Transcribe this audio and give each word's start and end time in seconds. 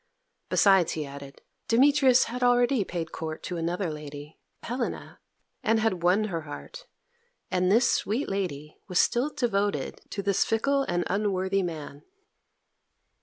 Besides, 0.49 0.93
he 0.93 1.05
added, 1.05 1.43
Demetrius 1.67 2.23
had 2.23 2.41
already 2.41 2.83
paid 2.83 3.11
court 3.11 3.43
to 3.43 3.57
another 3.57 3.91
lady 3.91 4.39
Helena 4.63 5.19
and 5.61 5.79
had 5.79 6.01
won 6.01 6.23
her 6.23 6.41
heart; 6.41 6.87
and 7.51 7.71
this 7.71 7.91
sweet 7.91 8.27
lady 8.27 8.79
was 8.87 8.99
still 8.99 9.29
devoted 9.29 10.01
to 10.09 10.23
this 10.23 10.43
fickle 10.43 10.81
and 10.89 11.03
unworthy 11.05 11.61
man. 11.61 12.01